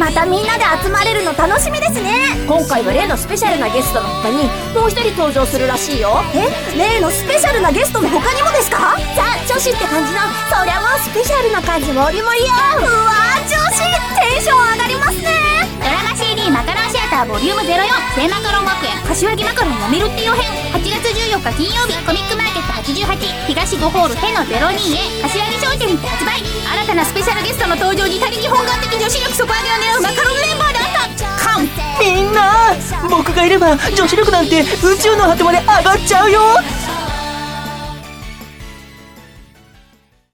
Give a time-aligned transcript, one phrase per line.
[0.00, 2.32] またみんなで集まれるの楽しみですね。
[2.48, 6.24] 今回は例のスペシャルなゲストの他にもう一人登場するらしいよ。
[6.32, 6.48] え？
[6.72, 8.96] 例のスペシャルなゲストの他にもですか？
[9.12, 10.24] ザ女子って感じの。
[10.48, 12.56] そりゃもうスペシャルな感じもりもりよ。
[12.80, 13.84] うわー女子！
[14.24, 15.28] テンション上がりますね。
[15.84, 17.68] ドラマ CD マカロンシアターボリューム04
[18.16, 18.96] 聖マカロン学園。
[19.04, 20.48] 柏木マカロンやめるって予編。
[20.72, 21.92] 8月14日金曜日。
[22.08, 23.20] コミックマーケット88
[23.52, 26.40] 東5ホール手の 02A 柏木商店にて発売
[27.00, 31.24] なスペシャルゲストの登場に他力本願的女子力底上げを狙うマカロンメンバーであった。
[31.42, 31.68] カン。
[31.98, 32.76] みんな
[33.08, 36.40] 僕がいれば女子力なんて宇宙の果てまで上がっちゃうよ。